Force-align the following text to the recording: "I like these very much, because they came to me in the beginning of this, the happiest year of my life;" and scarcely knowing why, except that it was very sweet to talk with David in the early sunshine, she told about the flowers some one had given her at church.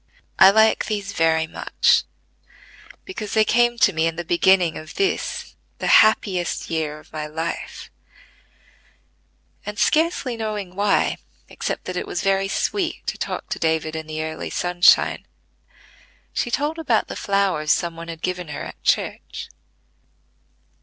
"I 0.39 0.49
like 0.49 0.85
these 0.85 1.13
very 1.13 1.45
much, 1.45 2.05
because 3.05 3.35
they 3.35 3.45
came 3.45 3.77
to 3.77 3.93
me 3.93 4.07
in 4.07 4.15
the 4.15 4.23
beginning 4.25 4.75
of 4.75 4.95
this, 4.95 5.55
the 5.77 5.85
happiest 6.01 6.71
year 6.71 6.97
of 6.97 7.13
my 7.13 7.27
life;" 7.27 7.91
and 9.63 9.77
scarcely 9.77 10.35
knowing 10.35 10.75
why, 10.75 11.17
except 11.49 11.85
that 11.85 11.97
it 11.97 12.07
was 12.07 12.23
very 12.23 12.47
sweet 12.47 13.05
to 13.05 13.19
talk 13.19 13.45
with 13.53 13.61
David 13.61 13.95
in 13.95 14.07
the 14.07 14.23
early 14.23 14.49
sunshine, 14.49 15.27
she 16.33 16.49
told 16.49 16.79
about 16.79 17.07
the 17.07 17.15
flowers 17.15 17.71
some 17.71 17.95
one 17.95 18.07
had 18.07 18.23
given 18.23 18.47
her 18.47 18.63
at 18.63 18.81
church. 18.83 19.49